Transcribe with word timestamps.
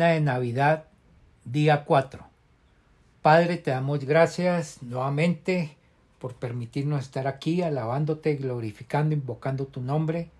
De 0.00 0.18
Navidad, 0.18 0.84
día 1.44 1.84
4. 1.84 2.24
Padre, 3.20 3.58
te 3.58 3.70
damos 3.70 4.02
gracias 4.06 4.82
nuevamente 4.82 5.76
por 6.18 6.36
permitirnos 6.36 7.04
estar 7.04 7.26
aquí 7.26 7.60
alabándote, 7.60 8.34
glorificando, 8.36 9.14
invocando 9.14 9.66
tu 9.66 9.82
nombre. 9.82 10.30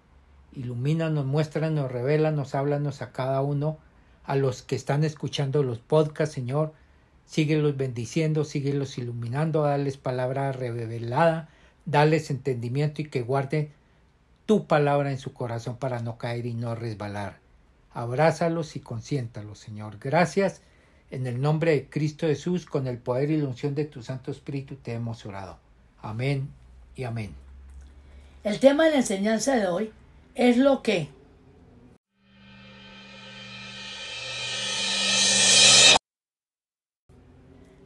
Ilumínanos, 0.55 1.27
muéstranos, 1.27 1.93
revélanos, 1.93 2.55
háblanos 2.55 3.03
a 3.03 3.13
cada 3.13 3.43
uno, 3.43 3.77
a 4.25 4.35
los 4.35 4.63
que 4.63 4.77
están 4.77 5.05
escuchando 5.05 5.63
los 5.63 5.79
podcasts, 5.79 6.35
Señor. 6.35 6.73
Síguelos 7.27 7.77
bendiciendo, 7.77 8.45
síguelos 8.45 8.97
iluminando, 8.97 9.65
darles 9.65 9.99
palabra 9.99 10.53
revelada, 10.53 11.51
darles 11.85 12.31
entendimiento 12.31 13.03
y 13.03 13.11
que 13.11 13.21
guarde 13.21 13.73
tu 14.47 14.67
palabra 14.67 15.11
en 15.11 15.19
su 15.19 15.35
corazón 15.35 15.77
para 15.77 16.01
no 16.01 16.17
caer 16.17 16.47
y 16.47 16.55
no 16.55 16.75
resbalar. 16.75 17.40
Abrázalos 17.93 18.77
y 18.77 18.81
consiéntalos, 18.81 19.59
Señor. 19.59 19.99
Gracias. 19.99 20.63
En 21.11 21.27
el 21.27 21.41
nombre 21.41 21.73
de 21.73 21.89
Cristo 21.89 22.27
Jesús, 22.27 22.67
con 22.67 22.87
el 22.87 22.99
poder 22.99 23.31
y 23.31 23.37
la 23.37 23.49
unción 23.49 23.75
de 23.75 23.85
tu 23.85 24.03
Santo 24.03 24.31
Espíritu, 24.31 24.77
te 24.77 24.93
hemos 24.93 25.27
orado. 25.27 25.59
Amén 26.01 26.49
y 26.95 27.05
amén. 27.05 27.35
El 28.45 28.61
tema 28.61 28.85
de 28.85 28.93
la 28.93 28.97
enseñanza 28.99 29.57
de 29.57 29.67
hoy 29.67 29.93
es 30.35 30.57
lo 30.57 30.83
que 30.83 31.09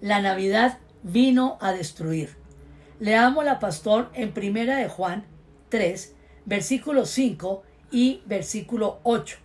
la 0.01 0.21
Navidad 0.21 0.79
vino 1.03 1.57
a 1.63 1.73
destruir. 1.73 2.37
Leamos 3.01 3.45
la 3.45 3.59
pastor 3.59 4.11
en 4.13 4.33
Primera 4.33 4.77
de 4.77 4.89
Juan 4.89 5.25
3, 5.71 6.15
versículo 6.45 7.07
5 7.07 7.63
y 7.91 8.23
versículo 8.27 9.01
8. 9.03 9.44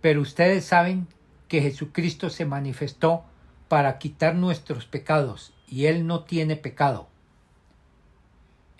Pero 0.00 0.20
ustedes 0.20 0.64
saben 0.64 1.06
que 1.48 1.62
Jesucristo 1.62 2.30
se 2.30 2.44
manifestó 2.44 3.24
para 3.68 3.98
quitar 3.98 4.34
nuestros 4.34 4.86
pecados 4.86 5.52
y 5.66 5.86
Él 5.86 6.06
no 6.06 6.24
tiene 6.24 6.56
pecado. 6.56 7.08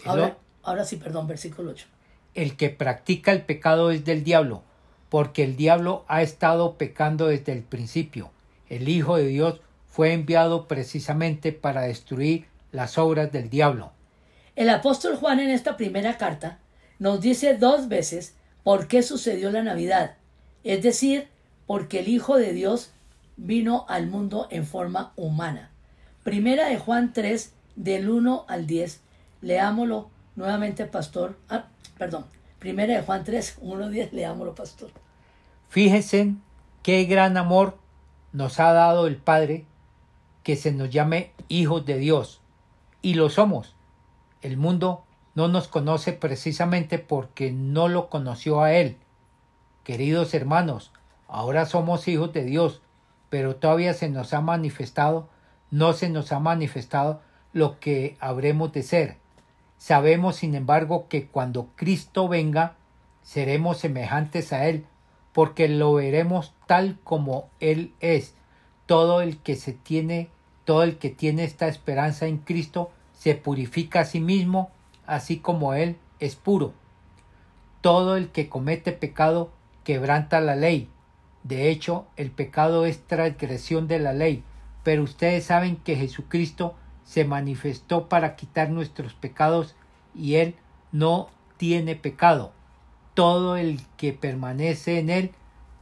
Ahora, 0.04 0.38
ahora 0.62 0.84
sí, 0.84 0.96
perdón, 0.96 1.26
versículo 1.26 1.70
8. 1.72 1.86
El 2.34 2.56
que 2.56 2.70
practica 2.70 3.32
el 3.32 3.42
pecado 3.42 3.90
es 3.90 4.04
del 4.04 4.22
diablo, 4.22 4.62
porque 5.08 5.42
el 5.42 5.56
diablo 5.56 6.04
ha 6.08 6.22
estado 6.22 6.76
pecando 6.76 7.26
desde 7.26 7.52
el 7.52 7.62
principio. 7.62 8.30
El 8.68 8.88
Hijo 8.88 9.16
de 9.16 9.26
Dios 9.26 9.60
fue 9.86 10.12
enviado 10.12 10.68
precisamente 10.68 11.52
para 11.52 11.82
destruir 11.82 12.46
las 12.70 12.98
obras 12.98 13.32
del 13.32 13.50
diablo. 13.50 13.92
El 14.54 14.70
apóstol 14.70 15.16
Juan 15.16 15.40
en 15.40 15.50
esta 15.50 15.76
primera 15.76 16.16
carta 16.18 16.58
nos 16.98 17.20
dice 17.20 17.54
dos 17.54 17.88
veces 17.88 18.36
por 18.62 18.86
qué 18.86 19.02
sucedió 19.02 19.50
la 19.50 19.62
Navidad 19.62 20.17
es 20.64 20.82
decir, 20.82 21.28
porque 21.66 22.00
el 22.00 22.08
Hijo 22.08 22.36
de 22.36 22.52
Dios 22.52 22.92
vino 23.36 23.86
al 23.88 24.08
mundo 24.08 24.48
en 24.50 24.66
forma 24.66 25.12
humana. 25.16 25.70
Primera 26.24 26.68
de 26.68 26.78
Juan 26.78 27.12
3, 27.12 27.52
del 27.76 28.10
1 28.10 28.44
al 28.48 28.66
10. 28.66 29.00
Leámoslo 29.40 30.10
nuevamente, 30.36 30.84
pastor. 30.86 31.38
Ah, 31.48 31.66
perdón. 31.96 32.26
Primera 32.58 32.94
de 32.94 33.02
Juan 33.02 33.24
3, 33.24 33.58
1 33.60 33.84
al 33.84 33.92
10. 33.92 34.12
Leámoslo, 34.12 34.54
pastor. 34.54 34.90
Fíjense 35.68 36.34
qué 36.82 37.04
gran 37.04 37.36
amor 37.36 37.78
nos 38.32 38.58
ha 38.60 38.72
dado 38.72 39.06
el 39.06 39.16
Padre 39.16 39.64
que 40.42 40.56
se 40.56 40.72
nos 40.72 40.90
llame 40.90 41.32
hijos 41.48 41.86
de 41.86 41.98
Dios. 41.98 42.40
Y 43.00 43.14
lo 43.14 43.30
somos. 43.30 43.76
El 44.42 44.56
mundo 44.56 45.04
no 45.34 45.48
nos 45.48 45.68
conoce 45.68 46.12
precisamente 46.12 46.98
porque 46.98 47.52
no 47.52 47.88
lo 47.88 48.08
conoció 48.08 48.62
a 48.62 48.72
Él 48.72 48.96
Queridos 49.88 50.34
hermanos, 50.34 50.92
ahora 51.28 51.64
somos 51.64 52.08
hijos 52.08 52.34
de 52.34 52.44
Dios, 52.44 52.82
pero 53.30 53.56
todavía 53.56 53.94
se 53.94 54.10
nos 54.10 54.34
ha 54.34 54.42
manifestado, 54.42 55.30
no 55.70 55.94
se 55.94 56.10
nos 56.10 56.30
ha 56.30 56.40
manifestado 56.40 57.22
lo 57.54 57.80
que 57.80 58.18
habremos 58.20 58.70
de 58.74 58.82
ser. 58.82 59.16
Sabemos, 59.78 60.36
sin 60.36 60.54
embargo, 60.54 61.08
que 61.08 61.26
cuando 61.28 61.70
Cristo 61.74 62.28
venga, 62.28 62.74
seremos 63.22 63.78
semejantes 63.78 64.52
a 64.52 64.66
Él, 64.66 64.84
porque 65.32 65.68
lo 65.68 65.94
veremos 65.94 66.52
tal 66.66 66.98
como 67.02 67.48
Él 67.58 67.94
es. 68.00 68.34
Todo 68.84 69.22
el 69.22 69.38
que 69.38 69.56
se 69.56 69.72
tiene, 69.72 70.28
todo 70.66 70.82
el 70.82 70.98
que 70.98 71.08
tiene 71.08 71.44
esta 71.44 71.66
esperanza 71.66 72.26
en 72.26 72.36
Cristo, 72.36 72.90
se 73.14 73.36
purifica 73.36 74.00
a 74.00 74.04
sí 74.04 74.20
mismo, 74.20 74.70
así 75.06 75.38
como 75.38 75.72
Él 75.72 75.96
es 76.20 76.36
puro. 76.36 76.74
Todo 77.80 78.18
el 78.18 78.28
que 78.28 78.50
comete 78.50 78.92
pecado 78.92 79.56
quebranta 79.88 80.42
la 80.42 80.54
ley. 80.54 80.90
De 81.44 81.70
hecho, 81.70 82.08
el 82.18 82.30
pecado 82.30 82.84
es 82.84 83.06
transgresión 83.06 83.88
de 83.88 83.98
la 83.98 84.12
ley, 84.12 84.44
pero 84.82 85.02
ustedes 85.02 85.44
saben 85.44 85.76
que 85.76 85.96
Jesucristo 85.96 86.74
se 87.04 87.24
manifestó 87.24 88.06
para 88.06 88.36
quitar 88.36 88.68
nuestros 88.68 89.14
pecados 89.14 89.76
y 90.14 90.34
Él 90.34 90.56
no 90.92 91.30
tiene 91.56 91.96
pecado. 91.96 92.52
Todo 93.14 93.56
el 93.56 93.80
que 93.96 94.12
permanece 94.12 94.98
en 94.98 95.08
Él 95.08 95.30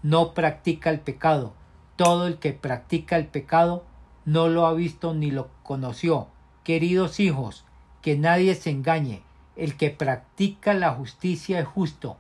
no 0.05 0.35
practica 0.35 0.91
el 0.91 1.01
pecado. 1.01 1.53
Todo 1.97 2.29
el 2.29 2.39
que 2.39 2.53
practica 2.53 3.17
el 3.17 3.27
pecado 3.27 3.85
no 4.25 4.47
lo 4.47 4.67
ha 4.67 4.73
visto 4.73 5.15
ni 5.15 5.33
lo 5.33 5.49
conoció. 5.65 6.29
Queridos 6.63 7.19
hijos, 7.19 7.65
que 8.03 8.17
nadie 8.17 8.55
se 8.55 8.71
engañe. 8.71 9.25
El 9.57 9.77
que 9.77 9.91
practica 9.91 10.75
la 10.75 10.93
justicia 10.93 11.59
es 11.59 11.67
justo, 11.67 12.19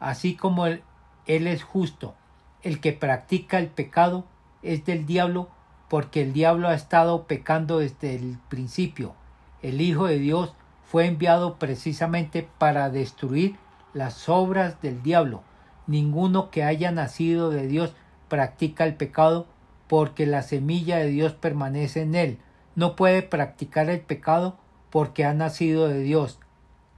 así 0.00 0.36
como 0.36 0.66
el, 0.66 0.82
él 1.26 1.46
es 1.46 1.62
justo. 1.62 2.14
El 2.62 2.80
que 2.80 2.92
practica 2.92 3.58
el 3.58 3.68
pecado 3.68 4.24
es 4.62 4.84
del 4.84 5.06
diablo 5.06 5.48
porque 5.88 6.22
el 6.22 6.32
diablo 6.32 6.68
ha 6.68 6.74
estado 6.74 7.24
pecando 7.26 7.78
desde 7.78 8.16
el 8.16 8.38
principio. 8.48 9.14
El 9.62 9.80
Hijo 9.80 10.06
de 10.06 10.18
Dios 10.18 10.54
fue 10.84 11.06
enviado 11.06 11.56
precisamente 11.58 12.48
para 12.58 12.90
destruir 12.90 13.56
las 13.92 14.28
obras 14.28 14.80
del 14.80 15.02
diablo. 15.02 15.42
Ninguno 15.86 16.50
que 16.50 16.64
haya 16.64 16.90
nacido 16.90 17.50
de 17.50 17.66
Dios 17.66 17.94
practica 18.28 18.84
el 18.84 18.94
pecado 18.94 19.46
porque 19.88 20.26
la 20.26 20.42
semilla 20.42 20.96
de 20.96 21.08
Dios 21.08 21.34
permanece 21.34 22.02
en 22.02 22.14
él. 22.14 22.38
No 22.74 22.96
puede 22.96 23.22
practicar 23.22 23.90
el 23.90 24.00
pecado 24.00 24.56
porque 24.90 25.24
ha 25.24 25.34
nacido 25.34 25.88
de 25.88 26.00
Dios. 26.00 26.38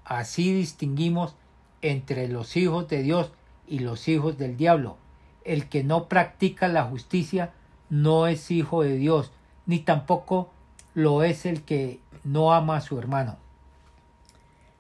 Así 0.05 0.53
distinguimos 0.53 1.35
entre 1.83 2.29
los 2.29 2.57
hijos 2.57 2.89
de 2.89 3.03
Dios 3.03 3.33
y 3.69 3.81
los 3.81 4.09
hijos 4.09 4.39
del 4.39 4.57
diablo. 4.57 4.97
El 5.45 5.69
que 5.69 5.85
no 5.85 6.09
practica 6.09 6.69
la 6.69 6.85
justicia 6.85 7.53
no 7.89 8.27
es 8.27 8.51
hijo 8.51 8.83
de 8.83 8.97
Dios, 8.97 9.31
ni 9.67 9.79
tampoco 9.79 10.51
lo 10.95 11.23
es 11.23 11.47
el 11.47 11.63
que 11.63 12.01
no 12.25 12.53
ama 12.53 12.77
a 12.77 12.81
su 12.81 12.99
hermano. 12.99 13.37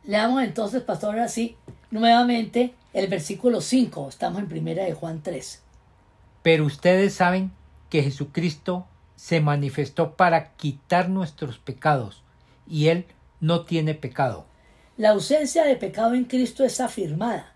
Leamos 0.04 0.42
entonces, 0.42 0.82
pastor, 0.82 1.18
así 1.18 1.56
nuevamente 1.90 2.74
el 2.92 3.08
versículo 3.08 3.60
5. 3.60 4.08
Estamos 4.08 4.40
en 4.40 4.48
primera 4.48 4.84
de 4.84 4.94
Juan 4.94 5.20
3. 5.22 5.62
Pero 6.42 6.64
ustedes 6.64 7.14
saben 7.14 7.52
que 7.90 8.02
Jesucristo 8.02 8.86
se 9.16 9.40
manifestó 9.40 10.14
para 10.14 10.52
quitar 10.52 11.08
nuestros 11.08 11.58
pecados, 11.58 12.22
y 12.68 12.88
Él 12.88 13.06
no 13.40 13.64
tiene 13.64 13.94
pecado. 13.94 14.46
La 14.96 15.10
ausencia 15.10 15.64
de 15.64 15.76
pecado 15.76 16.14
en 16.14 16.24
Cristo 16.24 16.64
es 16.64 16.80
afirmada. 16.80 17.52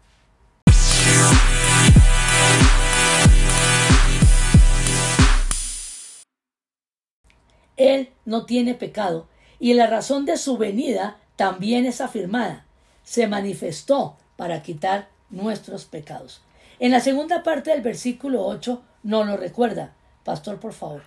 Él 7.81 8.11
no 8.27 8.45
tiene 8.45 8.75
pecado 8.75 9.27
y 9.59 9.73
la 9.73 9.87
razón 9.87 10.27
de 10.27 10.37
su 10.37 10.59
venida 10.59 11.17
también 11.37 11.87
es 11.87 12.03
afirmada. 12.03 12.67
Se 13.05 13.27
manifestó 13.27 14.19
para 14.37 14.61
quitar 14.61 15.09
nuestros 15.31 15.87
pecados. 15.87 16.43
En 16.79 16.93
la 16.93 17.01
segunda 17.01 17.43
parte 17.43 17.71
del 17.71 17.81
versículo 17.81 18.45
8 18.45 18.83
no 19.03 19.25
lo 19.25 19.39
recuerda. 19.39 19.95
Pastor, 20.25 20.61
por 20.61 20.75
favor. 20.75 21.03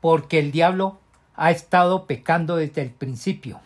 Porque 0.00 0.40
el 0.40 0.50
diablo 0.50 0.98
ha 1.36 1.52
estado 1.52 2.06
pecando 2.06 2.56
desde 2.56 2.82
el 2.82 2.90
principio. 2.90 3.60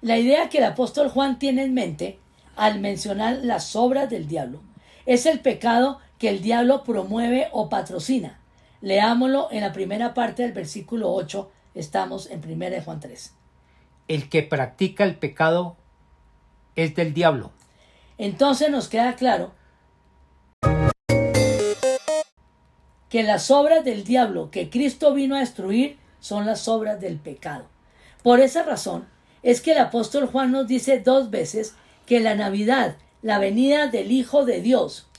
La 0.00 0.16
idea 0.16 0.48
que 0.48 0.58
el 0.58 0.64
apóstol 0.64 1.10
Juan 1.10 1.38
tiene 1.38 1.64
en 1.64 1.74
mente 1.74 2.18
al 2.56 2.80
mencionar 2.80 3.40
las 3.42 3.76
obras 3.76 4.08
del 4.08 4.28
diablo 4.28 4.62
es 5.04 5.26
el 5.26 5.40
pecado 5.40 5.98
que 6.18 6.30
el 6.30 6.40
diablo 6.40 6.84
promueve 6.84 7.48
o 7.52 7.68
patrocina. 7.68 8.39
Leámoslo 8.80 9.48
en 9.50 9.60
la 9.60 9.72
primera 9.72 10.14
parte 10.14 10.42
del 10.42 10.52
versículo 10.52 11.12
8, 11.12 11.50
estamos 11.74 12.30
en 12.30 12.42
1 12.42 12.82
Juan 12.82 12.98
3. 12.98 13.34
El 14.08 14.28
que 14.30 14.42
practica 14.42 15.04
el 15.04 15.16
pecado 15.16 15.76
es 16.76 16.94
del 16.94 17.12
diablo. 17.12 17.52
Entonces 18.16 18.70
nos 18.70 18.88
queda 18.88 19.16
claro 19.16 19.52
que 23.10 23.22
las 23.22 23.50
obras 23.50 23.84
del 23.84 24.04
diablo 24.04 24.50
que 24.50 24.70
Cristo 24.70 25.12
vino 25.12 25.36
a 25.36 25.40
destruir 25.40 25.98
son 26.20 26.46
las 26.46 26.66
obras 26.66 27.00
del 27.00 27.18
pecado. 27.18 27.66
Por 28.22 28.40
esa 28.40 28.62
razón 28.62 29.06
es 29.42 29.60
que 29.60 29.72
el 29.72 29.78
apóstol 29.78 30.26
Juan 30.26 30.52
nos 30.52 30.66
dice 30.66 31.00
dos 31.00 31.30
veces 31.30 31.74
que 32.06 32.20
la 32.20 32.34
Navidad, 32.34 32.96
la 33.20 33.38
venida 33.38 33.88
del 33.88 34.10
Hijo 34.10 34.44
de 34.46 34.62
Dios, 34.62 35.09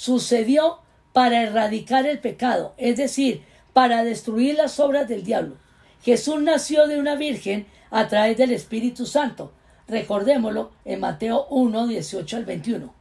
sucedió 0.00 0.78
para 1.12 1.42
erradicar 1.42 2.06
el 2.06 2.20
pecado, 2.20 2.72
es 2.78 2.96
decir, 2.96 3.44
para 3.74 4.02
destruir 4.02 4.54
las 4.54 4.80
obras 4.80 5.06
del 5.06 5.24
diablo. 5.24 5.56
Jesús 6.02 6.40
nació 6.40 6.86
de 6.86 6.98
una 6.98 7.16
virgen 7.16 7.66
a 7.90 8.08
través 8.08 8.38
del 8.38 8.52
Espíritu 8.52 9.04
Santo. 9.04 9.52
Recordémoslo 9.88 10.70
en 10.86 11.00
Mateo 11.00 11.44
1, 11.50 11.88
18 11.88 12.36
al 12.38 12.44
21. 12.46 12.94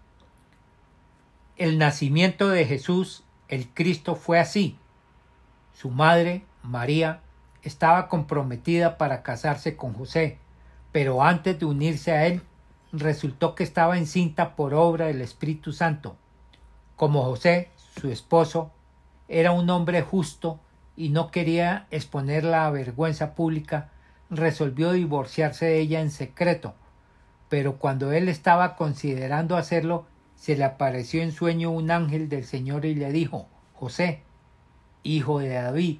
El 1.55 1.77
nacimiento 1.77 2.49
de 2.49 2.65
Jesús, 2.65 3.23
el 3.47 3.69
Cristo, 3.69 4.15
fue 4.15 4.37
así. 4.37 4.77
Su 5.73 5.91
madre, 5.91 6.43
María, 6.63 7.21
estaba 7.63 8.09
comprometida 8.09 8.97
para 8.97 9.23
casarse 9.23 9.77
con 9.77 9.93
José, 9.93 10.37
pero 10.91 11.23
antes 11.23 11.57
de 11.59 11.65
unirse 11.65 12.11
a 12.11 12.27
él, 12.27 12.41
resultó 12.91 13.55
que 13.55 13.63
estaba 13.63 13.97
encinta 13.97 14.57
por 14.57 14.73
obra 14.73 15.05
del 15.05 15.21
Espíritu 15.21 15.71
Santo. 15.71 16.17
Como 16.99 17.23
José, 17.23 17.69
su 17.97 18.11
esposo, 18.11 18.71
era 19.29 19.53
un 19.53 19.69
hombre 19.69 20.01
justo 20.01 20.59
y 20.97 21.07
no 21.07 21.31
quería 21.31 21.87
exponerla 21.91 22.65
a 22.65 22.71
vergüenza 22.71 23.35
pública, 23.35 23.87
resolvió 24.29 24.91
divorciarse 24.91 25.65
de 25.65 25.79
ella 25.79 26.01
en 26.01 26.11
secreto, 26.11 26.73
pero 27.47 27.77
cuando 27.77 28.11
él 28.11 28.27
estaba 28.27 28.75
considerando 28.75 29.55
hacerlo, 29.55 30.07
se 30.35 30.57
le 30.57 30.65
apareció 30.65 31.21
en 31.21 31.31
sueño 31.31 31.71
un 31.71 31.89
ángel 31.89 32.27
del 32.27 32.43
Señor 32.43 32.83
y 32.83 32.95
le 32.95 33.13
dijo 33.13 33.47
José, 33.75 34.23
hijo 35.03 35.39
de 35.39 35.53
David, 35.53 35.99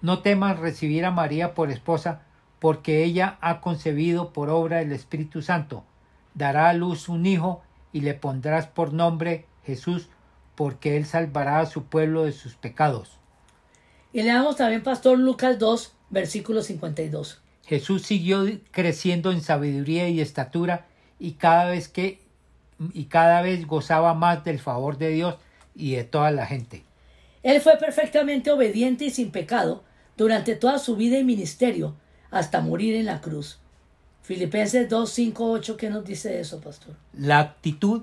no 0.00 0.20
temas 0.20 0.58
recibir 0.58 1.04
a 1.04 1.10
María 1.10 1.52
por 1.52 1.70
esposa, 1.70 2.22
porque 2.60 3.04
ella 3.04 3.36
ha 3.42 3.60
concebido 3.60 4.32
por 4.32 4.48
obra 4.48 4.78
del 4.78 4.92
Espíritu 4.92 5.42
Santo. 5.42 5.84
Dará 6.32 6.70
a 6.70 6.72
luz 6.72 7.10
un 7.10 7.26
hijo 7.26 7.60
y 7.92 8.00
le 8.00 8.14
pondrás 8.14 8.66
por 8.68 8.94
nombre 8.94 9.44
Jesús, 9.66 10.08
porque 10.60 10.98
él 10.98 11.06
salvará 11.06 11.60
a 11.60 11.64
su 11.64 11.84
pueblo 11.84 12.24
de 12.24 12.32
sus 12.32 12.54
pecados. 12.54 13.12
Y 14.12 14.20
leamos 14.20 14.56
también 14.56 14.82
Pastor 14.82 15.18
Lucas 15.18 15.58
2, 15.58 15.94
versículo 16.10 16.60
52. 16.60 17.40
Jesús 17.64 18.02
siguió 18.02 18.44
creciendo 18.70 19.32
en 19.32 19.40
sabiduría 19.40 20.10
y 20.10 20.20
estatura 20.20 20.86
y 21.18 21.32
cada 21.32 21.64
vez 21.70 21.88
que 21.88 22.20
y 22.92 23.06
cada 23.06 23.40
vez 23.40 23.66
gozaba 23.66 24.12
más 24.12 24.44
del 24.44 24.58
favor 24.58 24.98
de 24.98 25.08
Dios 25.08 25.36
y 25.74 25.92
de 25.92 26.04
toda 26.04 26.30
la 26.30 26.44
gente. 26.44 26.84
Él 27.42 27.62
fue 27.62 27.78
perfectamente 27.78 28.50
obediente 28.50 29.06
y 29.06 29.10
sin 29.10 29.30
pecado 29.30 29.82
durante 30.18 30.56
toda 30.56 30.78
su 30.78 30.94
vida 30.94 31.18
y 31.18 31.24
ministerio 31.24 31.94
hasta 32.30 32.60
morir 32.60 32.96
en 32.96 33.06
la 33.06 33.22
cruz. 33.22 33.60
Filipenses 34.20 34.90
2, 34.90 35.10
5, 35.10 35.52
8, 35.52 35.76
¿qué 35.78 35.88
nos 35.88 36.04
dice 36.04 36.38
eso, 36.38 36.60
pastor? 36.60 36.96
La 37.14 37.38
actitud 37.38 38.02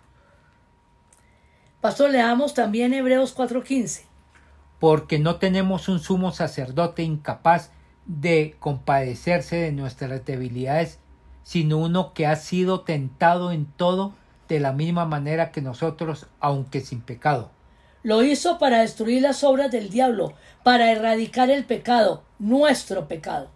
Pastor, 1.81 2.11
leamos 2.11 2.53
también 2.53 2.93
Hebreos 2.93 3.33
4:15. 3.35 4.03
Porque 4.79 5.17
no 5.17 5.37
tenemos 5.37 5.89
un 5.89 5.99
sumo 5.99 6.31
sacerdote 6.31 7.01
incapaz 7.01 7.71
de 8.05 8.55
compadecerse 8.59 9.55
de 9.55 9.71
nuestras 9.71 10.23
debilidades, 10.23 10.99
sino 11.41 11.79
uno 11.79 12.13
que 12.13 12.27
ha 12.27 12.35
sido 12.35 12.81
tentado 12.81 13.51
en 13.51 13.65
todo 13.65 14.13
de 14.47 14.59
la 14.59 14.73
misma 14.73 15.05
manera 15.05 15.51
que 15.51 15.61
nosotros, 15.61 16.27
aunque 16.39 16.81
sin 16.81 17.01
pecado. 17.01 17.49
Lo 18.03 18.21
hizo 18.21 18.59
para 18.59 18.81
destruir 18.81 19.23
las 19.23 19.43
obras 19.43 19.71
del 19.71 19.89
diablo, 19.89 20.33
para 20.63 20.91
erradicar 20.91 21.49
el 21.49 21.65
pecado, 21.65 22.23
nuestro 22.37 23.07
pecado. 23.07 23.49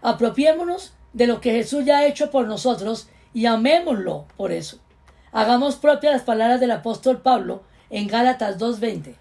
Apropiémonos 0.00 0.94
de 1.12 1.26
lo 1.26 1.42
que 1.42 1.52
Jesús 1.52 1.84
ya 1.84 1.98
ha 1.98 2.06
hecho 2.06 2.30
por 2.30 2.46
nosotros 2.46 3.10
y 3.34 3.44
amémoslo 3.44 4.26
por 4.36 4.52
eso. 4.52 4.78
Hagamos 5.36 5.76
propias 5.76 6.14
las 6.14 6.22
palabras 6.22 6.60
del 6.60 6.70
apóstol 6.70 7.20
Pablo 7.20 7.62
en 7.90 8.08
Gálatas 8.08 8.58
2.20. 8.58 9.16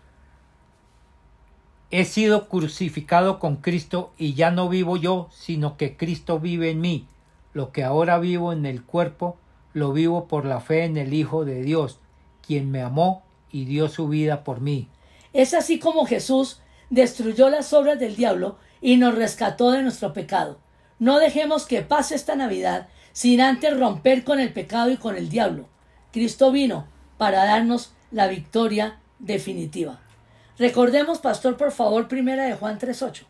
He 1.91 2.05
sido 2.05 2.47
crucificado 2.47 3.37
con 3.37 3.57
Cristo 3.57 4.13
y 4.17 4.33
ya 4.33 4.49
no 4.49 4.69
vivo 4.69 4.95
yo, 4.95 5.27
sino 5.33 5.75
que 5.75 5.97
Cristo 5.97 6.39
vive 6.39 6.69
en 6.69 6.79
mí. 6.79 7.05
Lo 7.51 7.73
que 7.73 7.83
ahora 7.83 8.17
vivo 8.17 8.53
en 8.53 8.65
el 8.65 8.81
cuerpo, 8.81 9.35
lo 9.73 9.91
vivo 9.91 10.29
por 10.29 10.45
la 10.45 10.61
fe 10.61 10.85
en 10.85 10.95
el 10.95 11.13
Hijo 11.13 11.43
de 11.43 11.61
Dios, 11.63 11.99
quien 12.47 12.71
me 12.71 12.81
amó 12.81 13.23
y 13.51 13.65
dio 13.65 13.89
su 13.89 14.07
vida 14.07 14.45
por 14.45 14.61
mí. 14.61 14.87
Es 15.33 15.53
así 15.53 15.79
como 15.79 16.05
Jesús 16.05 16.61
destruyó 16.89 17.49
las 17.49 17.73
obras 17.73 17.99
del 17.99 18.15
diablo 18.15 18.55
y 18.79 18.95
nos 18.95 19.15
rescató 19.15 19.71
de 19.71 19.83
nuestro 19.83 20.13
pecado. 20.13 20.59
No 20.97 21.19
dejemos 21.19 21.65
que 21.65 21.81
pase 21.81 22.15
esta 22.15 22.37
Navidad 22.37 22.87
sin 23.11 23.41
antes 23.41 23.77
romper 23.77 24.23
con 24.23 24.39
el 24.39 24.53
pecado 24.53 24.91
y 24.91 24.95
con 24.95 25.17
el 25.17 25.27
diablo. 25.27 25.74
Cristo 26.15 26.49
vino 26.53 26.87
para 27.17 27.43
darnos 27.43 27.91
la 28.09 28.27
victoria 28.27 28.99
definitiva. 29.19 29.99
Recordemos, 30.57 31.19
pastor, 31.19 31.57
por 31.57 31.73
favor, 31.73 32.07
primera 32.07 32.45
de 32.45 32.53
Juan 32.53 32.79
3.8. 32.79 33.23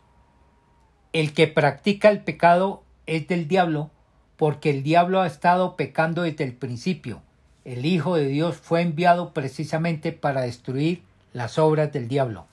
El 1.12 1.34
que 1.34 1.48
practica 1.48 2.10
el 2.10 2.22
pecado 2.22 2.84
es 3.06 3.26
del 3.26 3.48
diablo, 3.48 3.90
porque 4.36 4.70
el 4.70 4.84
diablo 4.84 5.20
ha 5.20 5.26
estado 5.26 5.74
pecando 5.74 6.22
desde 6.22 6.44
el 6.44 6.52
principio. 6.52 7.22
El 7.64 7.86
Hijo 7.86 8.14
de 8.14 8.28
Dios 8.28 8.56
fue 8.56 8.82
enviado 8.82 9.32
precisamente 9.32 10.12
para 10.12 10.42
destruir 10.42 11.02
las 11.32 11.58
obras 11.58 11.92
del 11.92 12.06
diablo. 12.06 12.46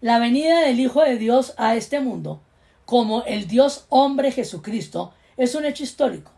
La 0.00 0.20
venida 0.20 0.60
del 0.60 0.78
Hijo 0.78 1.02
de 1.02 1.18
Dios 1.18 1.54
a 1.56 1.74
este 1.74 1.98
mundo, 1.98 2.40
como 2.84 3.24
el 3.24 3.48
Dios 3.48 3.86
hombre 3.88 4.30
Jesucristo, 4.30 5.12
es 5.36 5.56
un 5.56 5.64
hecho 5.64 5.82
histórico. 5.82 6.30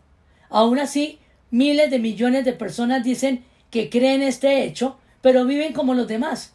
Aún 0.49 0.79
así, 0.79 1.19
miles 1.51 1.89
de 1.91 1.99
millones 1.99 2.45
de 2.45 2.53
personas 2.53 3.03
dicen 3.03 3.43
que 3.71 3.89
creen 3.89 4.21
este 4.21 4.63
hecho, 4.63 4.97
pero 5.21 5.45
viven 5.45 5.73
como 5.73 5.93
los 5.93 6.07
demás. 6.07 6.53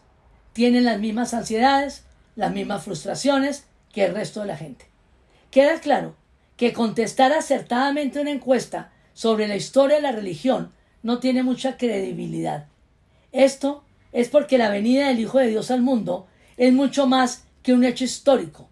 Tienen 0.52 0.84
las 0.84 0.98
mismas 0.98 1.34
ansiedades, 1.34 2.04
las 2.36 2.52
mismas 2.52 2.84
frustraciones 2.84 3.66
que 3.92 4.04
el 4.04 4.14
resto 4.14 4.40
de 4.40 4.46
la 4.46 4.56
gente. 4.56 4.86
Queda 5.50 5.80
claro 5.80 6.16
que 6.56 6.72
contestar 6.72 7.32
acertadamente 7.32 8.20
una 8.20 8.30
encuesta 8.30 8.92
sobre 9.12 9.48
la 9.48 9.56
historia 9.56 9.96
de 9.96 10.02
la 10.02 10.12
religión 10.12 10.72
no 11.02 11.18
tiene 11.18 11.42
mucha 11.42 11.76
credibilidad. 11.76 12.66
Esto 13.32 13.84
es 14.12 14.28
porque 14.28 14.58
la 14.58 14.70
venida 14.70 15.08
del 15.08 15.20
Hijo 15.20 15.38
de 15.38 15.48
Dios 15.48 15.70
al 15.70 15.82
mundo 15.82 16.26
es 16.56 16.72
mucho 16.72 17.06
más 17.06 17.44
que 17.62 17.72
un 17.72 17.84
hecho 17.84 18.04
histórico. 18.04 18.68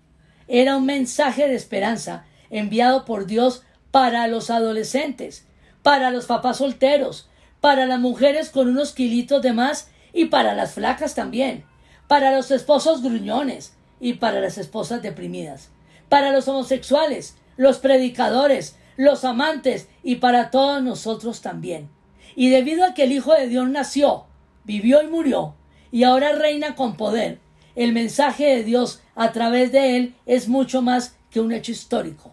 Era 0.49 0.77
un 0.77 0.87
mensaje 0.87 1.49
de 1.49 1.55
esperanza 1.55 2.25
enviado 2.51 3.05
por 3.05 3.27
Dios 3.27 3.63
para 3.91 4.27
los 4.29 4.51
adolescentes, 4.51 5.47
para 5.83 6.11
los 6.11 6.27
papás 6.27 6.59
solteros, 6.59 7.29
para 7.61 7.87
las 7.87 8.01
mujeres 8.01 8.51
con 8.51 8.69
unos 8.69 8.93
kilitos 8.93 9.43
de 9.43 9.53
más 9.53 9.89
y 10.13 10.27
para 10.27 10.55
las 10.55 10.73
flacas 10.75 11.15
también, 11.15 11.65
para 12.09 12.35
los 12.35 12.51
esposos 12.51 13.03
gruñones 13.03 13.75
y 14.01 14.15
para 14.15 14.41
las 14.41 14.59
esposas 14.59 15.03
deprimidas, 15.03 15.71
para 16.09 16.33
los 16.33 16.49
homosexuales, 16.49 17.37
los 17.57 17.79
predicadores, 17.79 18.77
los 18.97 19.25
amantes 19.25 19.89
y 20.03 20.17
para 20.17 20.51
todos 20.51 20.83
nosotros 20.83 21.41
también. 21.41 21.89
Y 22.35 22.51
debido 22.51 22.85
a 22.85 22.95
que 22.95 23.05
el 23.05 23.13
Hijo 23.13 23.33
de 23.35 23.49
Dios 23.49 23.69
nació, 23.69 24.27
vivió 24.65 25.03
y 25.03 25.07
murió, 25.07 25.55
y 25.91 26.05
ahora 26.05 26.33
reina 26.33 26.75
con 26.75 26.97
poder, 26.97 27.39
el 27.75 27.93
mensaje 27.93 28.57
de 28.57 28.65
Dios 28.65 29.03
a 29.15 29.33
través 29.33 29.73
de 29.73 29.97
él 29.97 30.15
es 30.27 30.49
mucho 30.49 30.83
más 30.83 31.17
que 31.31 31.41
un 31.41 31.53
hecho 31.53 31.73
histórico. 31.73 32.33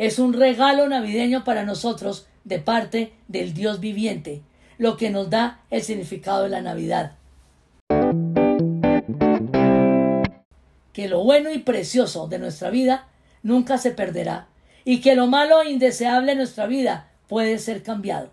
Es 0.00 0.18
un 0.18 0.32
regalo 0.32 0.88
navideño 0.88 1.44
para 1.44 1.64
nosotros 1.64 2.26
de 2.44 2.58
parte 2.58 3.12
del 3.28 3.52
Dios 3.52 3.80
viviente, 3.80 4.40
lo 4.78 4.96
que 4.96 5.10
nos 5.10 5.28
da 5.28 5.60
el 5.68 5.82
significado 5.82 6.44
de 6.44 6.48
la 6.48 6.62
Navidad. 6.62 7.18
Que 10.94 11.06
lo 11.06 11.22
bueno 11.22 11.52
y 11.52 11.58
precioso 11.58 12.28
de 12.28 12.38
nuestra 12.38 12.70
vida 12.70 13.08
nunca 13.42 13.76
se 13.76 13.90
perderá 13.90 14.48
y 14.86 15.02
que 15.02 15.14
lo 15.14 15.26
malo 15.26 15.60
e 15.60 15.70
indeseable 15.70 16.32
de 16.32 16.36
nuestra 16.36 16.66
vida 16.66 17.10
puede 17.28 17.58
ser 17.58 17.82
cambiado. 17.82 18.30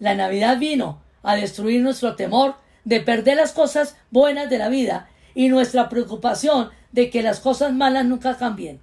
La 0.00 0.16
Navidad 0.16 0.58
vino 0.58 1.00
a 1.22 1.36
destruir 1.36 1.82
nuestro 1.82 2.16
temor 2.16 2.56
de 2.84 2.98
perder 2.98 3.36
las 3.36 3.52
cosas 3.52 3.96
buenas 4.10 4.50
de 4.50 4.58
la 4.58 4.68
vida 4.68 5.08
y 5.34 5.48
nuestra 5.48 5.88
preocupación 5.88 6.70
de 6.92 7.10
que 7.10 7.22
las 7.22 7.40
cosas 7.40 7.72
malas 7.72 8.04
nunca 8.04 8.36
cambien. 8.36 8.80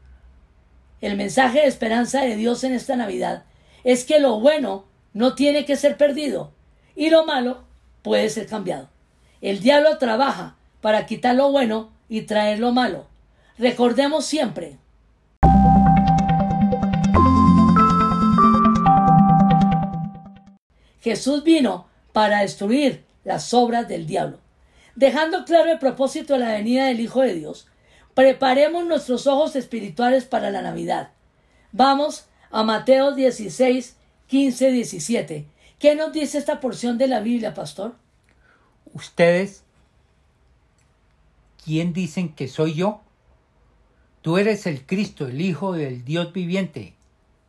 El 1.01 1.15
mensaje 1.15 1.62
de 1.62 1.68
esperanza 1.68 2.22
de 2.22 2.36
Dios 2.36 2.63
en 2.63 2.74
esta 2.74 2.96
Navidad 2.96 3.44
es 3.84 4.03
que 4.03 4.20
lo 4.20 4.39
bueno 4.39 4.86
no 5.13 5.36
tiene 5.36 5.65
que 5.65 5.75
ser 5.75 5.98
perdido 5.98 6.51
y 6.96 7.10
lo 7.10 7.25
malo 7.25 7.63
puede 8.01 8.29
ser 8.29 8.48
cambiado. 8.48 8.89
El 9.41 9.62
diablo 9.62 9.98
trabaja 9.98 10.58
para 10.82 11.06
quitar 11.06 11.36
lo 11.36 11.51
bueno 11.51 11.91
y 12.10 12.24
traer 12.24 12.60
lo 12.60 12.72
malo. 12.72 13.08
Recordemos 13.58 14.25
siempre. 14.25 14.77
Jesús 21.01 21.44
vino 21.44 21.88
para 22.12 22.41
destruir 22.41 23.06
las 23.24 23.53
obras 23.53 23.88
del 23.88 24.06
diablo. 24.06 24.39
Dejando 25.00 25.46
claro 25.46 25.72
el 25.72 25.79
propósito 25.79 26.34
de 26.34 26.39
la 26.39 26.51
venida 26.51 26.88
del 26.88 27.00
Hijo 27.00 27.22
de 27.22 27.34
Dios, 27.34 27.68
preparemos 28.15 28.86
nuestros 28.86 29.27
ojos 29.27 29.56
espirituales 29.56 30.25
para 30.25 30.51
la 30.51 30.62
Navidad. 30.62 31.13
Vamos 31.72 32.27
a 32.51 32.63
Mateo 32.63 33.15
16, 33.15 33.96
15, 34.27 34.72
17. 34.74 35.46
¿Qué 35.79 35.96
nos 35.96 36.12
dice 36.12 36.38
esta 36.38 36.60
porción 36.60 36.98
de 36.98 37.08
la 37.08 37.22
Biblia, 37.22 37.53
pastor? 37.53 37.96
Ustedes, 38.94 39.63
¿quién 41.63 41.94
dicen 41.94 42.36
que 42.36 42.50
soy 42.50 42.74
yo? 42.74 43.00
Tú 44.22 44.38
eres 44.38 44.68
el 44.68 44.86
Cristo, 44.86 45.27
el 45.27 45.39
Hijo 45.39 45.72
del 45.72 46.03
Dios 46.03 46.34
viviente, 46.34 46.94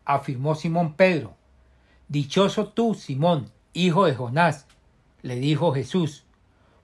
afirmó 0.05 0.55
Simón 0.55 0.95
Pedro. 0.95 1.35
Dichoso 2.07 2.69
tú, 2.69 2.95
Simón, 2.95 3.51
hijo 3.73 4.05
de 4.05 4.15
Jonás, 4.15 4.67
le 5.23 5.35
dijo 5.35 5.73
Jesús, 5.73 6.27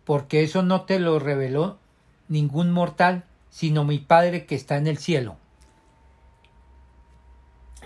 porque 0.06 0.44
eso 0.44 0.62
no 0.62 0.82
te 0.82 0.98
lo 0.98 1.18
reveló 1.18 1.78
ningún 2.28 2.70
mortal, 2.70 3.24
sino 3.50 3.84
mi 3.84 3.98
Padre 3.98 4.46
que 4.46 4.54
está 4.54 4.76
en 4.76 4.86
el 4.86 4.98
cielo. 4.98 5.36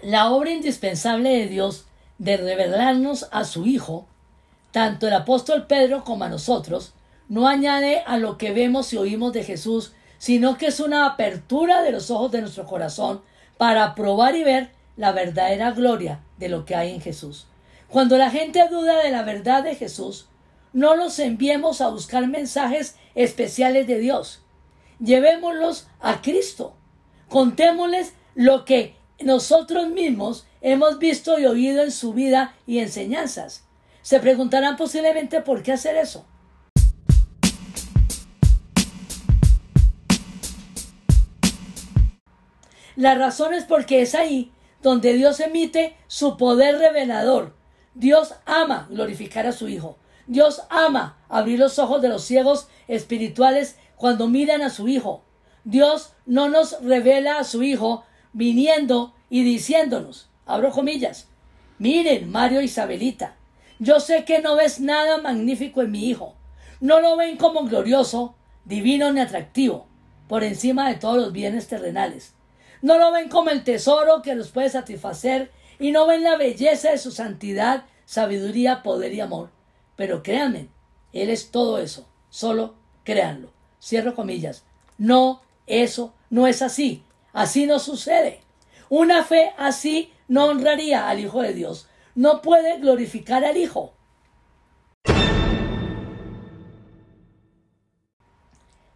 La 0.03 0.31
obra 0.31 0.51
indispensable 0.51 1.31
de 1.31 1.49
Dios 1.49 1.87
de 2.19 2.37
revelarnos 2.37 3.29
a 3.33 3.45
su 3.45 3.67
Hijo, 3.67 4.07
tanto 4.71 5.09
el 5.09 5.15
apóstol 5.15 5.67
Pedro 5.67 6.05
como 6.05 6.25
a 6.25 6.29
nosotros, 6.29 6.93
no 7.29 7.49
añade 7.49 8.03
a 8.07 8.19
lo 8.19 8.37
que 8.37 8.53
vemos 8.53 8.93
y 8.93 8.99
oímos 8.99 9.33
de 9.33 9.43
Jesús, 9.43 9.93
sino 10.19 10.59
que 10.59 10.67
es 10.67 10.81
una 10.81 11.07
apertura 11.07 11.83
de 11.83 11.93
los 11.93 12.11
ojos 12.11 12.31
de 12.33 12.43
nuestro 12.43 12.67
corazón 12.67 13.23
para 13.57 13.95
probar 13.95 14.37
y 14.37 14.45
ver 14.45 14.71
la 14.97 15.13
verdadera 15.13 15.71
gloria 15.71 16.21
de 16.39 16.51
lo 16.51 16.67
que 16.67 16.75
hay 16.75 16.93
en 16.93 17.01
Jesús. 17.01 17.47
Cuando 17.89 18.19
la 18.19 18.31
gente 18.31 18.67
duda 18.69 19.03
de 19.03 19.11
la 19.11 19.23
verdad 19.23 19.63
de 19.63 19.75
Jesús, 19.75 20.27
no 20.73 20.95
los 20.97 21.19
enviemos 21.19 21.81
a 21.81 21.89
buscar 21.89 22.27
mensajes 22.29 22.97
especiales 23.15 23.87
de 23.87 23.99
Dios. 23.99 24.43
Llevémoslos 24.99 25.89
a 26.01 26.21
Cristo. 26.23 26.77
Contémosles 27.29 28.15
lo 28.35 28.65
que 28.65 28.97
nosotros 29.21 29.89
mismos 29.89 30.47
hemos 30.61 30.99
visto 30.99 31.39
y 31.39 31.47
oído 31.47 31.83
en 31.83 31.91
su 31.91 32.13
vida 32.13 32.55
y 32.67 32.79
enseñanzas. 32.79 33.65
Se 34.03 34.21
preguntarán 34.21 34.77
posiblemente 34.77 35.41
por 35.41 35.63
qué 35.63 35.73
hacer 35.73 35.97
eso. 35.97 36.27
La 42.97 43.15
razón 43.15 43.55
es 43.55 43.65
porque 43.65 44.03
es 44.03 44.15
ahí 44.15 44.53
donde 44.83 45.15
Dios 45.15 45.41
emite 45.41 45.97
su 46.07 46.37
poder 46.37 46.79
revelador. 46.79 47.55
Dios 47.95 48.35
ama 48.47 48.87
glorificar 48.91 49.47
a 49.47 49.53
su 49.53 49.69
Hijo. 49.69 49.99
Dios 50.31 50.63
ama 50.71 51.19
abrir 51.29 51.59
los 51.59 51.81
ojos 51.81 52.01
de 52.01 52.09
los 52.09 52.23
ciegos 52.23 52.69
espirituales 52.87 53.77
cuando 53.97 54.29
miran 54.29 54.63
a 54.63 54.71
su 54.71 54.87
Hijo. 54.87 55.25
Dios 55.65 56.13
no 56.25 56.49
nos 56.49 56.81
revela 56.83 57.41
a 57.41 57.45
su 57.45 57.65
Hijo 57.65 58.05
viniendo 58.33 59.13
y 59.29 59.43
diciéndonos, 59.43 60.31
abro 60.47 60.71
comillas, 60.71 61.27
miren, 61.79 62.31
Mario 62.31 62.61
Isabelita, 62.61 63.35
yo 63.81 63.99
sé 63.99 64.25
que 64.25 64.39
no 64.39 64.55
ves 64.55 64.79
nada 64.79 65.19
magnífico 65.19 65.83
en 65.83 65.91
mi 65.91 66.09
hijo, 66.09 66.37
no 66.81 67.01
lo 67.01 67.17
ven 67.17 67.37
como 67.37 67.65
glorioso, 67.65 68.37
divino 68.65 69.13
ni 69.13 69.19
atractivo, 69.19 69.89
por 70.29 70.45
encima 70.45 70.89
de 70.89 70.95
todos 70.95 71.17
los 71.17 71.33
bienes 71.33 71.67
terrenales. 71.67 72.35
No 72.83 72.99
lo 72.99 73.11
ven 73.11 73.29
como 73.29 73.51
el 73.51 73.65
tesoro 73.65 74.23
que 74.23 74.37
los 74.37 74.51
puede 74.51 74.71
satisfacer 74.71 75.51
y 75.81 75.91
no 75.91 76.07
ven 76.07 76.23
la 76.23 76.37
belleza 76.37 76.93
de 76.93 76.99
su 76.99 77.11
santidad, 77.11 77.83
sabiduría, 78.05 78.85
poder 78.85 79.13
y 79.13 79.21
amor. 79.21 79.51
Pero 80.01 80.23
créanme, 80.23 80.69
Él 81.13 81.29
es 81.29 81.51
todo 81.51 81.79
eso, 81.79 82.09
solo 82.31 82.75
créanlo. 83.05 83.53
Cierro 83.83 84.15
comillas. 84.15 84.65
No, 84.97 85.43
eso 85.67 86.15
no 86.31 86.47
es 86.47 86.63
así. 86.63 87.05
Así 87.35 87.67
no 87.67 87.79
sucede. 87.79 88.41
Una 88.89 89.25
fe 89.25 89.53
así 89.59 90.11
no 90.27 90.47
honraría 90.47 91.11
al 91.11 91.21
Hijo 91.21 91.43
de 91.43 91.53
Dios. 91.53 91.87
No 92.15 92.41
puede 92.41 92.79
glorificar 92.79 93.45
al 93.45 93.59
Hijo. 93.59 93.93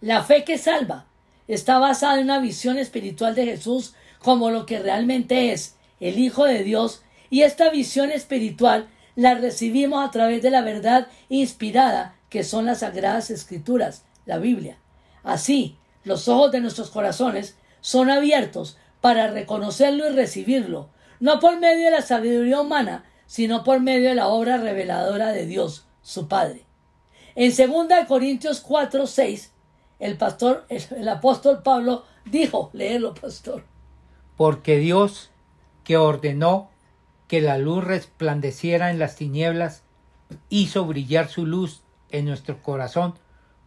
La 0.00 0.22
fe 0.22 0.42
que 0.44 0.56
salva 0.56 1.04
está 1.46 1.78
basada 1.78 2.16
en 2.16 2.24
una 2.24 2.38
visión 2.38 2.78
espiritual 2.78 3.34
de 3.34 3.44
Jesús 3.44 3.94
como 4.20 4.48
lo 4.48 4.64
que 4.64 4.78
realmente 4.78 5.52
es 5.52 5.76
el 6.00 6.18
Hijo 6.18 6.46
de 6.46 6.64
Dios 6.64 7.02
y 7.28 7.42
esta 7.42 7.68
visión 7.68 8.10
espiritual 8.10 8.88
la 9.16 9.34
recibimos 9.34 10.06
a 10.06 10.10
través 10.10 10.42
de 10.42 10.50
la 10.50 10.62
verdad 10.62 11.08
inspirada 11.28 12.16
que 12.28 12.42
son 12.42 12.66
las 12.66 12.80
sagradas 12.80 13.30
escrituras, 13.30 14.04
la 14.26 14.38
Biblia. 14.38 14.78
Así, 15.22 15.76
los 16.02 16.28
ojos 16.28 16.50
de 16.52 16.60
nuestros 16.60 16.90
corazones 16.90 17.56
son 17.80 18.10
abiertos 18.10 18.76
para 19.00 19.28
reconocerlo 19.28 20.08
y 20.08 20.14
recibirlo, 20.14 20.88
no 21.20 21.38
por 21.38 21.58
medio 21.58 21.84
de 21.84 21.90
la 21.90 22.02
sabiduría 22.02 22.60
humana, 22.60 23.04
sino 23.26 23.64
por 23.64 23.80
medio 23.80 24.08
de 24.08 24.14
la 24.14 24.28
obra 24.28 24.56
reveladora 24.56 25.32
de 25.32 25.46
Dios, 25.46 25.86
su 26.02 26.28
Padre. 26.28 26.64
En 27.34 27.50
2 27.54 28.06
Corintios 28.06 28.60
4, 28.60 29.06
6, 29.06 29.52
el 29.98 30.16
pastor, 30.16 30.66
el, 30.68 31.08
apóstol 31.08 31.62
Pablo 31.62 32.04
dijo, 32.24 32.70
léelo, 32.72 33.14
pastor. 33.14 33.64
Porque 34.36 34.78
Dios, 34.78 35.30
que 35.82 35.96
ordenó 35.96 36.70
que 37.28 37.40
la 37.40 37.58
luz 37.58 37.84
resplandeciera 37.84 38.90
en 38.90 38.98
las 38.98 39.16
tinieblas, 39.16 39.82
hizo 40.48 40.84
brillar 40.84 41.28
su 41.28 41.46
luz 41.46 41.82
en 42.10 42.26
nuestro 42.26 42.62
corazón 42.62 43.14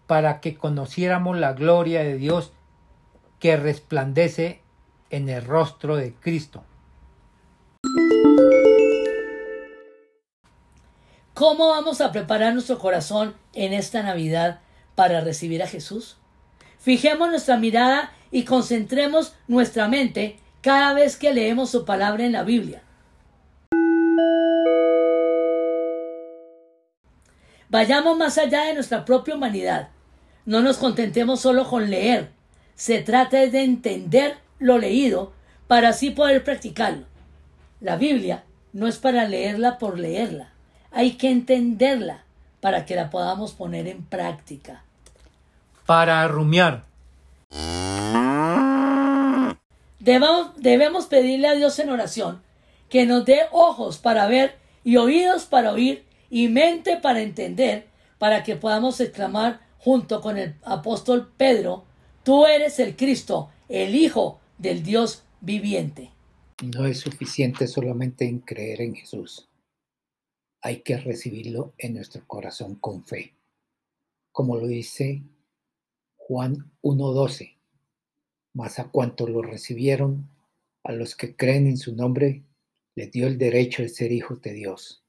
para 0.05 0.39
que 0.39 0.55
conociéramos 0.55 1.37
la 1.37 1.53
gloria 1.53 2.03
de 2.03 2.17
Dios 2.17 2.53
que 3.39 3.57
resplandece 3.57 4.61
en 5.09 5.29
el 5.29 5.43
rostro 5.43 5.95
de 5.95 6.13
Cristo. 6.13 6.63
¿Cómo 11.33 11.69
vamos 11.69 12.01
a 12.01 12.11
preparar 12.11 12.53
nuestro 12.53 12.79
corazón 12.79 13.35
en 13.53 13.73
esta 13.73 14.01
Navidad 14.01 14.59
para 14.95 15.21
recibir 15.21 15.61
a 15.61 15.67
Jesús? 15.67 16.17
Fijemos 16.79 17.29
nuestra 17.29 17.57
mirada 17.57 18.11
y 18.31 18.43
concentremos 18.43 19.35
nuestra 19.47 19.87
mente 19.87 20.39
cada 20.61 20.93
vez 20.93 21.15
que 21.15 21.33
leemos 21.33 21.69
su 21.69 21.85
palabra 21.85 22.25
en 22.25 22.31
la 22.31 22.43
Biblia. 22.43 22.81
Vayamos 27.77 28.17
más 28.17 28.39
allá 28.39 28.63
de 28.63 28.73
nuestra 28.73 29.05
propia 29.05 29.35
humanidad. 29.35 29.89
No 30.47 30.61
nos 30.61 30.77
contentemos 30.77 31.41
solo 31.41 31.69
con 31.69 31.91
leer. 31.91 32.31
Se 32.73 33.01
trata 33.03 33.37
de 33.37 33.63
entender 33.63 34.35
lo 34.57 34.79
leído 34.79 35.31
para 35.67 35.89
así 35.89 36.09
poder 36.09 36.43
practicarlo. 36.43 37.05
La 37.79 37.95
Biblia 37.95 38.43
no 38.73 38.87
es 38.87 38.97
para 38.97 39.27
leerla 39.27 39.77
por 39.77 39.99
leerla, 39.99 40.49
hay 40.89 41.17
que 41.17 41.29
entenderla 41.29 42.23
para 42.61 42.83
que 42.83 42.95
la 42.95 43.11
podamos 43.11 43.53
poner 43.53 43.87
en 43.87 44.03
práctica. 44.03 44.81
Para 45.85 46.27
rumiar. 46.27 46.83
Debemos, 49.99 50.49
debemos 50.55 51.05
pedirle 51.05 51.47
a 51.47 51.53
Dios 51.53 51.77
en 51.77 51.91
oración 51.91 52.41
que 52.89 53.05
nos 53.05 53.23
dé 53.23 53.41
ojos 53.51 53.99
para 53.99 54.25
ver 54.25 54.55
y 54.83 54.97
oídos 54.97 55.45
para 55.45 55.73
oír 55.73 56.06
y 56.29 56.47
mente 56.47 56.97
para 56.97 57.21
entender, 57.21 57.87
para 58.17 58.43
que 58.43 58.55
podamos 58.55 58.99
exclamar 58.99 59.61
junto 59.77 60.21
con 60.21 60.37
el 60.37 60.55
apóstol 60.63 61.31
Pedro, 61.37 61.85
tú 62.23 62.45
eres 62.45 62.79
el 62.79 62.95
Cristo, 62.95 63.49
el 63.69 63.95
Hijo 63.95 64.39
del 64.57 64.83
Dios 64.83 65.23
viviente. 65.41 66.11
No 66.63 66.85
es 66.85 66.99
suficiente 66.99 67.67
solamente 67.67 68.25
en 68.25 68.39
creer 68.39 68.81
en 68.81 68.95
Jesús. 68.95 69.47
Hay 70.61 70.81
que 70.81 70.97
recibirlo 70.97 71.73
en 71.77 71.93
nuestro 71.95 72.25
corazón 72.25 72.75
con 72.75 73.05
fe. 73.05 73.35
Como 74.31 74.57
lo 74.57 74.67
dice 74.67 75.23
Juan 76.15 76.71
1.12. 76.81 77.55
Mas 78.53 78.79
a 78.79 78.89
cuantos 78.89 79.29
lo 79.29 79.41
recibieron, 79.41 80.29
a 80.83 80.91
los 80.91 81.15
que 81.15 81.35
creen 81.35 81.67
en 81.67 81.77
su 81.77 81.95
nombre, 81.95 82.43
les 82.95 83.11
dio 83.11 83.27
el 83.27 83.37
derecho 83.37 83.83
de 83.83 83.89
ser 83.89 84.11
hijos 84.11 84.41
de 84.41 84.53
Dios. 84.53 85.06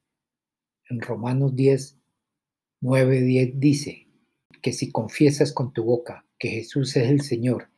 En 0.91 1.03
Romanos 1.03 1.55
10, 1.55 1.97
9, 2.81 3.21
10 3.21 3.61
dice 3.61 4.07
que 4.63 4.73
si 4.73 4.91
confiesas 4.91 5.53
con 5.53 5.73
tu 5.73 5.85
boca 5.85 6.25
que 6.39 6.49
Jesús 6.49 6.97
es 6.97 7.11
el 7.11 7.21
Señor 7.21 7.69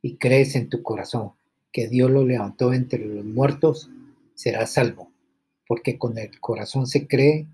y 0.00 0.16
crees 0.16 0.54
en 0.54 0.70
tu 0.70 0.82
corazón 0.82 1.32
que 1.72 1.88
Dios 1.88 2.10
lo 2.10 2.24
levantó 2.24 2.72
entre 2.72 3.04
los 3.04 3.24
muertos, 3.24 3.90
será 4.34 4.66
salvo, 4.66 5.12
porque 5.66 5.98
con 5.98 6.16
el 6.16 6.40
corazón 6.40 6.86
se 6.86 7.06
cree 7.06 7.48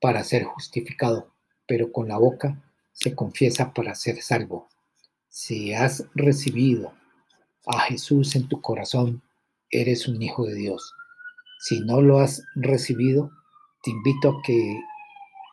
para 0.00 0.24
ser 0.24 0.44
justificado, 0.44 1.30
pero 1.68 1.92
con 1.92 2.08
la 2.08 2.18
boca 2.18 2.60
se 2.92 3.14
confiesa 3.14 3.72
para 3.72 3.94
ser 3.94 4.20
salvo. 4.20 4.68
Si 5.28 5.74
has 5.74 6.06
recibido 6.14 6.92
a 7.66 7.80
Jesús 7.80 8.34
en 8.34 8.48
tu 8.48 8.60
corazón, 8.60 9.22
eres 9.70 10.08
un 10.08 10.20
hijo 10.22 10.44
de 10.46 10.54
Dios. 10.54 10.94
Si 11.60 11.80
no 11.80 12.00
lo 12.00 12.18
has 12.18 12.42
recibido, 12.54 13.30
te 13.86 13.92
invito 13.92 14.30
a 14.30 14.42
que 14.42 14.82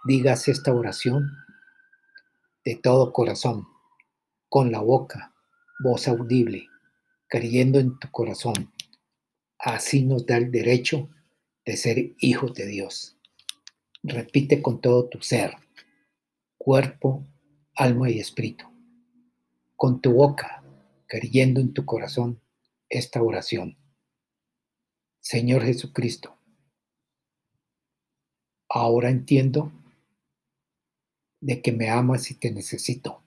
digas 0.06 0.48
esta 0.48 0.74
oración 0.74 1.30
de 2.66 2.76
todo 2.76 3.14
corazón, 3.14 3.68
con 4.50 4.72
la 4.72 4.80
boca, 4.80 5.36
voz 5.84 6.08
audible, 6.08 6.68
creyendo 7.28 7.78
en 7.78 8.00
tu 8.00 8.10
corazón. 8.10 8.74
Así 9.60 10.04
nos 10.04 10.26
da 10.26 10.38
el 10.38 10.50
derecho 10.50 11.12
de 11.64 11.78
ser 11.78 12.16
hijos 12.18 12.56
de 12.56 12.66
Dios. 12.66 13.20
Repite 14.02 14.64
con 14.64 14.82
todo 14.82 15.10
tu 15.10 15.22
ser, 15.22 15.56
cuerpo, 16.58 17.24
alma 17.76 18.10
y 18.10 18.18
espíritu. 18.18 18.66
Con 19.76 20.02
tu 20.02 20.12
boca, 20.12 20.64
creyendo 21.06 21.62
en 21.62 21.72
tu 21.72 21.86
corazón 21.86 22.42
esta 22.90 23.22
oración. 23.22 23.78
Señor 25.20 25.64
Jesucristo, 25.64 26.40
ahora 28.74 29.12
entiendo 29.12 29.72
de 31.40 31.62
que 31.62 31.72
me 31.72 31.90
amas 31.90 32.32
y 32.32 32.34
te 32.34 32.52
necesito. 32.52 33.22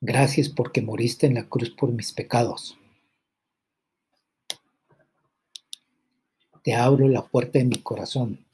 Gracias 0.00 0.48
porque 0.48 0.82
moriste 0.82 1.26
en 1.26 1.34
la 1.34 1.48
cruz 1.48 1.70
por 1.70 1.92
mis 1.92 2.12
pecados. 2.12 2.76
Te 6.64 6.74
abro 6.74 7.08
la 7.08 7.24
puerta 7.24 7.60
de 7.60 7.64
mi 7.64 7.80
corazón 7.80 8.44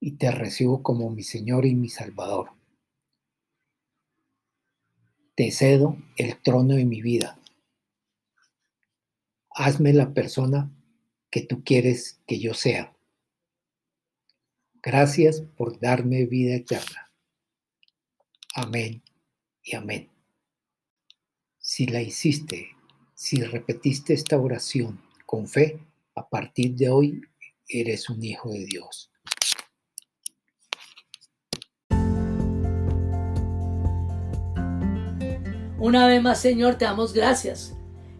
y 0.00 0.12
te 0.12 0.32
recibo 0.32 0.82
como 0.82 1.10
mi 1.10 1.22
Señor 1.22 1.64
y 1.64 1.76
mi 1.76 1.88
Salvador. 1.88 2.50
Te 5.36 5.52
cedo 5.52 5.96
el 6.16 6.42
trono 6.42 6.74
de 6.74 6.84
mi 6.84 7.00
vida. 7.02 7.38
Hazme 9.50 9.92
la 9.92 10.12
persona 10.12 10.70
que 11.32 11.40
tú 11.40 11.64
quieres 11.64 12.20
que 12.26 12.38
yo 12.38 12.52
sea. 12.52 12.94
Gracias 14.82 15.40
por 15.56 15.80
darme 15.80 16.26
vida 16.26 16.54
eterna. 16.54 17.10
Amén 18.54 19.02
y 19.62 19.74
amén. 19.74 20.10
Si 21.58 21.86
la 21.86 22.02
hiciste, 22.02 22.76
si 23.14 23.42
repetiste 23.42 24.12
esta 24.12 24.38
oración 24.38 25.00
con 25.24 25.48
fe, 25.48 25.80
a 26.14 26.28
partir 26.28 26.74
de 26.74 26.90
hoy 26.90 27.22
eres 27.66 28.10
un 28.10 28.22
hijo 28.22 28.52
de 28.52 28.66
Dios. 28.66 29.10
Una 35.78 36.06
vez 36.06 36.22
más, 36.22 36.42
Señor, 36.42 36.76
te 36.76 36.84
damos 36.84 37.14
gracias. 37.14 37.74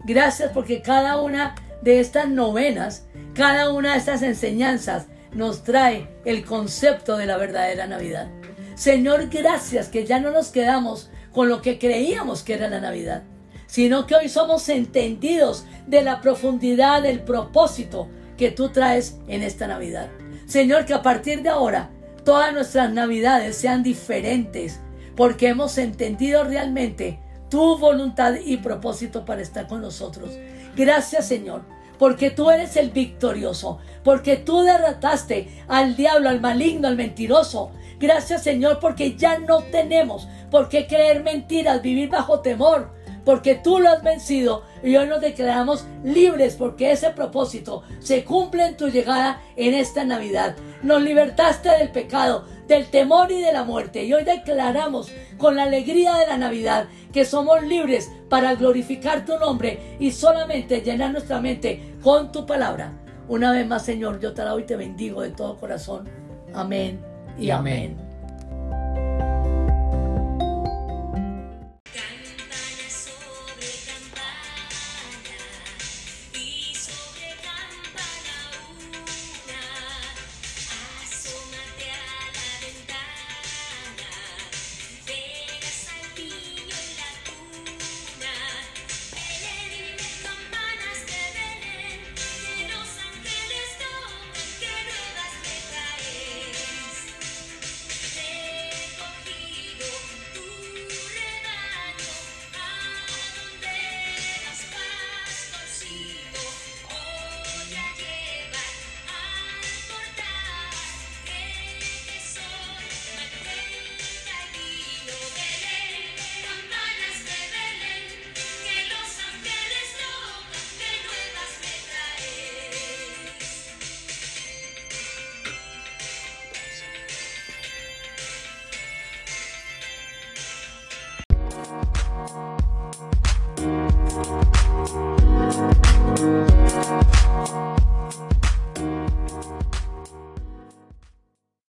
Gracias 0.06 0.50
porque 0.52 0.80
cada 0.80 1.20
una 1.20 1.54
de 1.82 2.00
estas 2.00 2.28
novenas, 2.28 3.06
cada 3.34 3.72
una 3.72 3.92
de 3.92 3.98
estas 3.98 4.22
enseñanzas 4.22 5.06
nos 5.32 5.62
trae 5.64 6.08
el 6.24 6.44
concepto 6.44 7.16
de 7.16 7.26
la 7.26 7.36
verdadera 7.36 7.86
Navidad. 7.86 8.28
Señor, 8.74 9.28
gracias 9.28 9.88
que 9.88 10.06
ya 10.06 10.20
no 10.20 10.30
nos 10.30 10.48
quedamos 10.48 11.10
con 11.32 11.48
lo 11.48 11.62
que 11.62 11.78
creíamos 11.78 12.42
que 12.42 12.54
era 12.54 12.68
la 12.68 12.80
Navidad, 12.80 13.22
sino 13.66 14.06
que 14.06 14.14
hoy 14.14 14.28
somos 14.28 14.68
entendidos 14.68 15.64
de 15.86 16.02
la 16.02 16.20
profundidad 16.20 17.02
del 17.02 17.20
propósito 17.20 18.08
que 18.36 18.50
tú 18.50 18.68
traes 18.68 19.18
en 19.28 19.42
esta 19.42 19.66
Navidad. 19.66 20.08
Señor, 20.46 20.84
que 20.84 20.94
a 20.94 21.02
partir 21.02 21.42
de 21.42 21.48
ahora 21.48 21.90
todas 22.24 22.52
nuestras 22.52 22.92
Navidades 22.92 23.56
sean 23.56 23.82
diferentes, 23.82 24.80
porque 25.16 25.48
hemos 25.48 25.78
entendido 25.78 26.44
realmente 26.44 27.20
tu 27.48 27.78
voluntad 27.78 28.34
y 28.44 28.58
propósito 28.58 29.24
para 29.24 29.42
estar 29.42 29.66
con 29.66 29.82
nosotros. 29.82 30.30
Gracias, 30.74 31.28
Señor, 31.28 31.62
porque 31.98 32.30
tú 32.30 32.50
eres 32.50 32.76
el 32.76 32.90
victorioso, 32.90 33.78
porque 34.02 34.36
tú 34.36 34.62
derrotaste 34.62 35.64
al 35.68 35.96
diablo, 35.96 36.28
al 36.28 36.40
maligno, 36.40 36.88
al 36.88 36.96
mentiroso. 36.96 37.72
Gracias 38.02 38.42
Señor, 38.42 38.80
porque 38.80 39.16
ya 39.16 39.38
no 39.38 39.62
tenemos 39.62 40.26
por 40.50 40.68
qué 40.68 40.88
creer 40.88 41.22
mentiras, 41.22 41.82
vivir 41.82 42.08
bajo 42.08 42.40
temor, 42.40 42.90
porque 43.24 43.54
tú 43.54 43.78
lo 43.78 43.90
has 43.90 44.02
vencido 44.02 44.64
y 44.82 44.96
hoy 44.96 45.06
nos 45.06 45.20
declaramos 45.20 45.86
libres 46.02 46.56
porque 46.56 46.90
ese 46.90 47.10
propósito 47.10 47.84
se 48.00 48.24
cumple 48.24 48.66
en 48.66 48.76
tu 48.76 48.88
llegada 48.88 49.40
en 49.54 49.74
esta 49.74 50.04
Navidad. 50.04 50.56
Nos 50.82 51.00
libertaste 51.00 51.68
del 51.68 51.92
pecado, 51.92 52.44
del 52.72 52.86
temor 52.86 53.30
y 53.30 53.40
de 53.42 53.52
la 53.52 53.64
muerte 53.64 54.02
y 54.04 54.14
hoy 54.14 54.24
declaramos 54.24 55.12
con 55.36 55.56
la 55.56 55.64
alegría 55.64 56.14
de 56.14 56.26
la 56.26 56.38
Navidad 56.38 56.86
que 57.12 57.26
somos 57.26 57.62
libres 57.62 58.10
para 58.30 58.54
glorificar 58.54 59.26
tu 59.26 59.38
nombre 59.38 59.96
y 60.00 60.10
solamente 60.10 60.80
llenar 60.80 61.12
nuestra 61.12 61.38
mente 61.38 61.96
con 62.02 62.32
tu 62.32 62.46
palabra. 62.46 62.98
Una 63.28 63.52
vez 63.52 63.66
más, 63.66 63.84
Señor, 63.84 64.20
yo 64.20 64.32
te 64.32 64.40
alabo 64.40 64.58
y 64.58 64.64
te 64.64 64.76
bendigo 64.76 65.20
de 65.20 65.30
todo 65.30 65.58
corazón. 65.58 66.08
Amén 66.54 66.98
y, 67.38 67.50
amén. 67.50 68.01